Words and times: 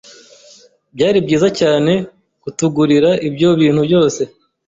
Byari 0.95 1.17
byiza 1.25 1.47
cyane 1.59 1.91
kutugurira 2.41 3.09
ibyo 3.27 3.49
bintu 3.59 3.81
byose. 3.87 4.21